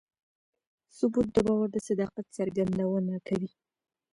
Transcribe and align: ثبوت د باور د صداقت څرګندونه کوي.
ثبوت 0.97 1.27
د 1.33 1.37
باور 1.47 1.67
د 1.73 1.77
صداقت 1.87 2.25
څرګندونه 2.37 3.13
کوي. 3.27 3.51